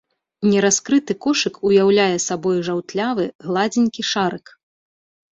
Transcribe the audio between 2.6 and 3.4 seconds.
жаўтлявы,